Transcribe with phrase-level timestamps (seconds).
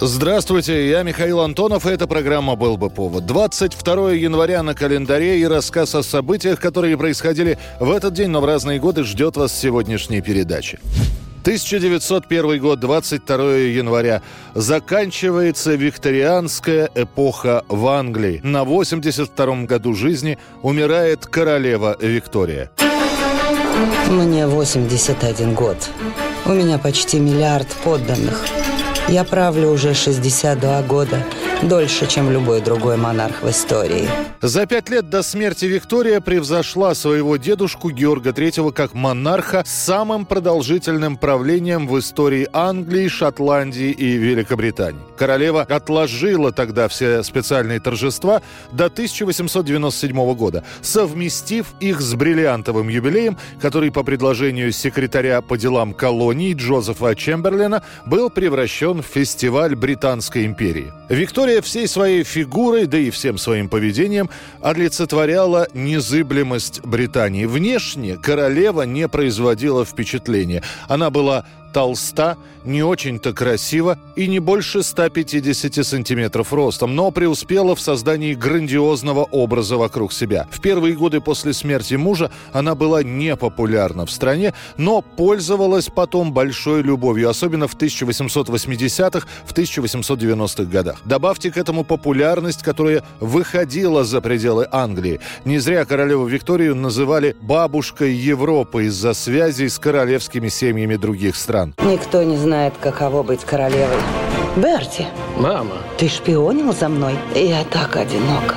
[0.00, 3.26] Здравствуйте, я Михаил Антонов, и эта программа «Был бы повод».
[3.26, 8.44] 22 января на календаре и рассказ о событиях, которые происходили в этот день, но в
[8.44, 10.78] разные годы, ждет вас сегодняшней передачи.
[11.42, 14.22] 1901 год, 22 января.
[14.54, 18.40] Заканчивается викторианская эпоха в Англии.
[18.44, 22.70] На 82-м году жизни умирает королева Виктория.
[24.08, 25.76] Мне 81 год.
[26.46, 28.44] У меня почти миллиард подданных.
[29.08, 31.24] Я правлю уже 62 года.
[31.62, 34.08] Дольше, чем любой другой монарх в истории.
[34.40, 40.24] За пять лет до смерти Виктория превзошла своего дедушку Георга III как монарха с самым
[40.24, 45.00] продолжительным правлением в истории Англии, Шотландии и Великобритании.
[45.16, 53.90] Королева отложила тогда все специальные торжества до 1897 года, совместив их с бриллиантовым юбилеем, который
[53.90, 60.92] по предложению секретаря по делам колоний Джозефа Чемберлина был превращен в фестиваль Британской империи.
[61.08, 64.30] Виктория всей своей фигурой, да и всем своим поведением
[64.60, 67.46] олицетворяла незыблемость Британии.
[67.46, 70.62] Внешне королева не производила впечатления.
[70.88, 77.80] Она была толста, не очень-то красива и не больше 150 сантиметров ростом, но преуспела в
[77.80, 80.46] создании грандиозного образа вокруг себя.
[80.50, 86.82] В первые годы после смерти мужа она была непопулярна в стране, но пользовалась потом большой
[86.82, 91.00] любовью, особенно в 1880-х, в 1890-х годах.
[91.04, 95.20] Добавьте к этому популярность, которая выходила за пределы Англии.
[95.44, 101.57] Не зря королеву Викторию называли «бабушкой Европы» из-за связей с королевскими семьями других стран.
[101.84, 104.00] Никто не знает, каково быть королевой.
[104.56, 105.06] Берти,
[105.36, 107.14] Мама, ты шпионил за мной?
[107.34, 108.56] Я так одинока.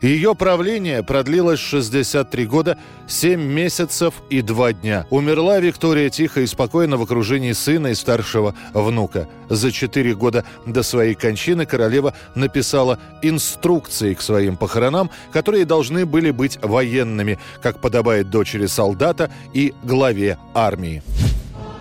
[0.00, 2.78] Ее правление продлилось 63 года,
[3.08, 5.06] 7 месяцев и 2 дня.
[5.10, 9.26] Умерла Виктория тихо и спокойно в окружении сына и старшего внука.
[9.48, 16.30] За 4 года до своей кончины королева написала инструкции к своим похоронам, которые должны были
[16.30, 21.02] быть военными, как подобает дочери солдата и главе армии.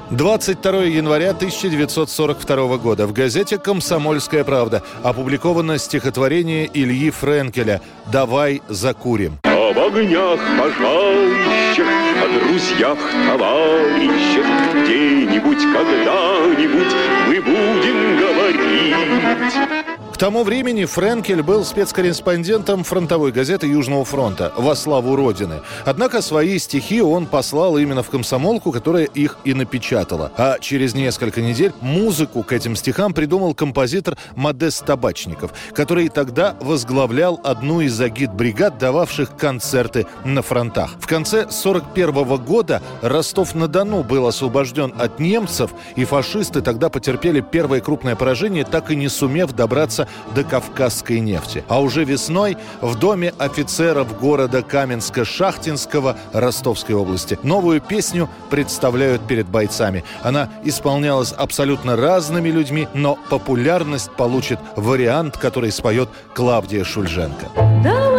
[0.10, 9.40] 22 января 1942 года в газете «Комсомольская правда» опубликовано стихотворение Ильи Френкеля «Давай закурим».
[9.44, 11.88] Об огнях пожарищах,
[12.24, 12.98] о друзьях,
[13.28, 14.46] товарищах,
[14.84, 16.96] где-нибудь, когда-нибудь
[17.28, 19.97] мы будем говорить.
[20.18, 25.62] К тому времени Френкель был спецкорреспондентом фронтовой газеты Южного фронта «Во славу Родины».
[25.86, 30.32] Однако свои стихи он послал именно в комсомолку, которая их и напечатала.
[30.36, 37.40] А через несколько недель музыку к этим стихам придумал композитор Модест Табачников, который тогда возглавлял
[37.44, 40.96] одну из агит-бригад, дававших концерты на фронтах.
[41.00, 48.16] В конце 41 года Ростов-на-Дону был освобожден от немцев, и фашисты тогда потерпели первое крупное
[48.16, 51.64] поражение, так и не сумев добраться до кавказской нефти.
[51.68, 60.04] А уже весной в доме офицеров города Каменска-Шахтинского Ростовской области новую песню представляют перед бойцами.
[60.24, 67.48] Она исполнялась абсолютно разными людьми, но популярность получит вариант, который споет Клавдия Шульженко.
[67.84, 68.17] Давай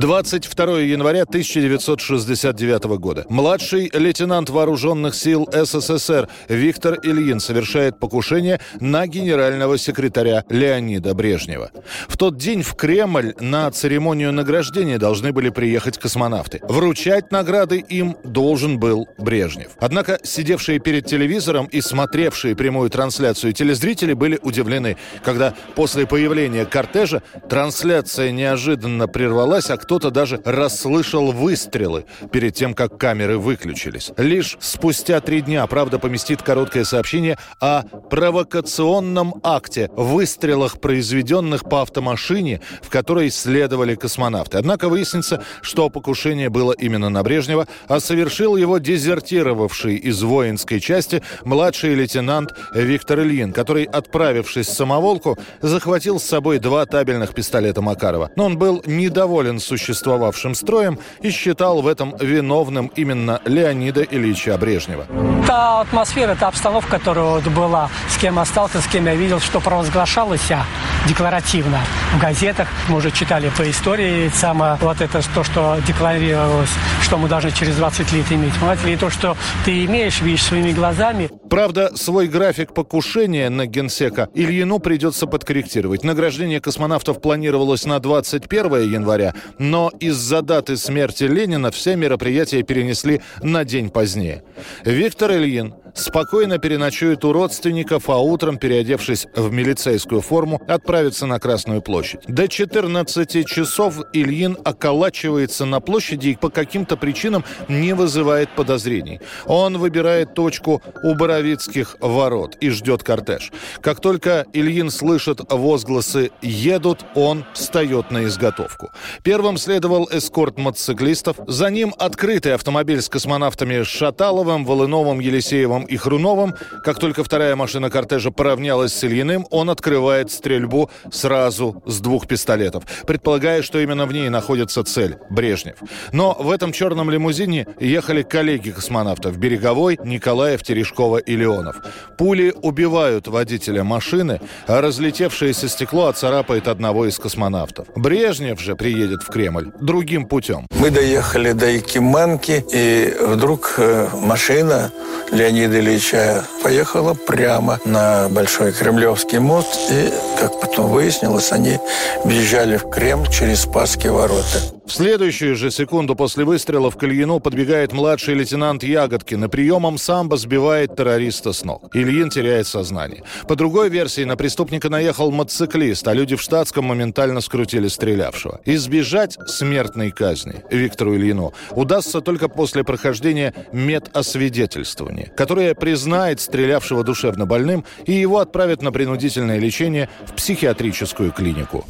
[0.00, 3.26] 22 января 1969 года.
[3.28, 11.70] Младший лейтенант вооруженных сил СССР Виктор Ильин совершает покушение на генерального секретаря Леонида Брежнева.
[12.08, 16.60] В тот день в Кремль на церемонию награждения должны были приехать космонавты.
[16.62, 19.72] Вручать награды им должен был Брежнев.
[19.80, 27.22] Однако сидевшие перед телевизором и смотревшие прямую трансляцию телезрители были удивлены, когда после появления кортежа
[27.50, 34.12] трансляция неожиданно прервалась, а кто-то даже расслышал выстрелы перед тем, как камеры выключились.
[34.16, 42.60] Лишь спустя три дня «Правда» поместит короткое сообщение о провокационном акте, выстрелах, произведенных по автомашине,
[42.82, 44.58] в которой следовали космонавты.
[44.58, 51.20] Однако выяснится, что покушение было именно на Брежнева, а совершил его дезертировавший из воинской части
[51.42, 58.30] младший лейтенант Виктор Ильин, который, отправившись в самоволку, захватил с собой два табельных пистолета Макарова.
[58.36, 65.06] Но он был недоволен существовавшим строем и считал в этом виновным именно Леонида Ильича Брежнева.
[65.46, 69.60] та атмосфера, та обстановка, которая вот была, с кем остался, с кем я видел, что
[69.60, 70.64] провозглашалось, а
[71.08, 71.80] декларативно.
[72.14, 76.70] В газетах мы уже читали по истории сама вот это то, что декларировалось,
[77.02, 78.52] что мы должны через 20 лет иметь.
[78.86, 81.30] И то, что ты имеешь, видишь своими глазами.
[81.50, 86.04] Правда, свой график покушения на генсека Ильину придется подкорректировать.
[86.04, 93.64] Награждение космонавтов планировалось на 21 января, но из-за даты смерти Ленина все мероприятия перенесли на
[93.64, 94.44] день позднее.
[94.84, 101.82] Виктор Ильин спокойно переночует у родственников, а утром, переодевшись в милицейскую форму, отправится на Красную
[101.82, 102.20] площадь.
[102.26, 109.20] До 14 часов Ильин околачивается на площади и по каким-то причинам не вызывает подозрений.
[109.46, 113.52] Он выбирает точку у Боровицких ворот и ждет кортеж.
[113.80, 118.90] Как только Ильин слышит возгласы «едут», он встает на изготовку.
[119.22, 126.54] Первым следовал эскорт мотоциклистов, за ним открытый автомобиль с космонавтами Шаталовым, Волыновым, Елисеевым и Хруновым.
[126.84, 132.84] Как только вторая машина кортежа поравнялась с Ильиным, он открывает стрельбу сразу с двух пистолетов,
[133.06, 135.76] предполагая, что именно в ней находится цель– Брежнев.
[136.12, 141.76] Но в этом черном лимузине ехали коллеги космонавтов– Береговой, Николаев, Терешкова и Леонов.
[142.18, 147.88] Пули убивают водителя машины, а разлетевшееся стекло оцарапает одного из космонавтов.
[147.96, 150.66] Брежнев же приедет в Кремль другим путем.
[150.70, 154.92] Мы доехали до Якиманки, и вдруг э, машина
[155.32, 161.78] Леонида Ильича поехала прямо на Большой Кремлевский мост, и, как потом выяснилось, они
[162.24, 164.79] въезжали в Кремль через Спасские ворота.
[164.90, 170.36] В следующую же секунду после выстрела в Кальину подбегает младший лейтенант Ягодкин и приемом самбо
[170.36, 171.94] сбивает террориста с ног.
[171.94, 173.22] Ильин теряет сознание.
[173.46, 178.62] По другой версии, на преступника наехал мотоциклист, а люди в штатском моментально скрутили стрелявшего.
[178.64, 187.84] Избежать смертной казни Виктору Ильину удастся только после прохождения медосвидетельствования, которое признает стрелявшего душевно больным
[188.06, 191.86] и его отправят на принудительное лечение в психиатрическую клинику.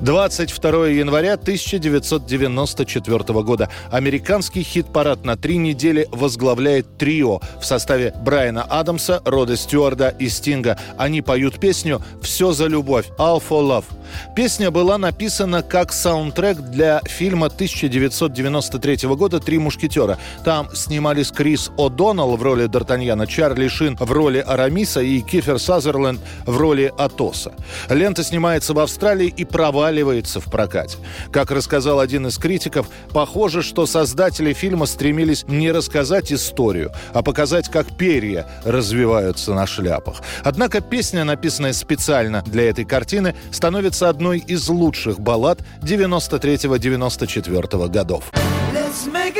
[0.00, 3.68] 22 января 1994 года.
[3.90, 10.78] Американский хит-парад на три недели возглавляет трио в составе Брайана Адамса, Рода Стюарда и Стинга.
[10.96, 13.84] Они поют песню «Все за любовь» «All for Love».
[14.34, 20.18] Песня была написана как саундтрек для фильма 1993 года «Три мушкетера».
[20.44, 26.20] Там снимались Крис О'Доннелл в роли Д'Артаньяна, Чарли Шин в роли Арамиса и Кифер Сазерленд
[26.46, 27.52] в роли Атоса.
[27.88, 30.98] Лента снимается в Австралии и проваливается в прокате.
[31.32, 37.68] Как рассказал один из критиков, похоже, что создатели фильма стремились не рассказать историю, а показать,
[37.68, 40.22] как перья развиваются на шляпах.
[40.44, 48.32] Однако песня, написанная специально для этой картины, становится одной из лучших баллад 93-94 годов.
[48.72, 49.37] Let's make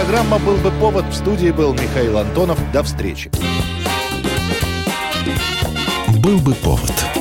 [0.00, 1.04] программа «Был бы повод».
[1.10, 2.58] В студии был Михаил Антонов.
[2.72, 3.30] До встречи.
[6.22, 7.19] Был бы повод.